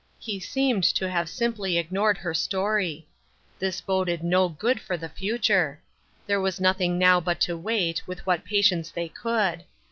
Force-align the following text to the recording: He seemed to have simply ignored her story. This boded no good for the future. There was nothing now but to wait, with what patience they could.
He 0.17 0.39
seemed 0.39 0.83
to 0.95 1.07
have 1.11 1.29
simply 1.29 1.77
ignored 1.77 2.17
her 2.17 2.33
story. 2.33 3.07
This 3.59 3.81
boded 3.81 4.23
no 4.23 4.49
good 4.49 4.79
for 4.79 4.97
the 4.97 5.07
future. 5.09 5.79
There 6.25 6.41
was 6.41 6.59
nothing 6.59 6.97
now 6.97 7.21
but 7.21 7.39
to 7.41 7.55
wait, 7.55 8.07
with 8.07 8.25
what 8.25 8.43
patience 8.43 8.89
they 8.89 9.09
could. 9.09 9.63